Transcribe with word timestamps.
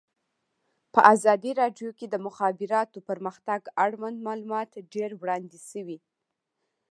په 0.93 0.99
ازادي 1.13 1.51
راډیو 1.61 1.89
کې 1.97 2.05
د 2.09 2.09
د 2.19 2.23
مخابراتو 2.27 2.99
پرمختګ 3.09 3.61
اړوند 3.85 4.17
معلومات 4.27 4.69
ډېر 4.93 5.09
وړاندې 5.21 5.59
شوي. 5.69 5.97